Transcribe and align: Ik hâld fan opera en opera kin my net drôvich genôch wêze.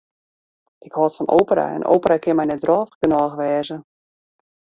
Ik 0.87 0.93
hâld 0.97 1.13
fan 1.15 1.29
opera 1.37 1.65
en 1.75 1.85
opera 1.95 2.15
kin 2.23 2.37
my 2.37 2.45
net 2.47 2.63
drôvich 2.63 2.97
genôch 3.01 3.37
wêze. 3.39 3.77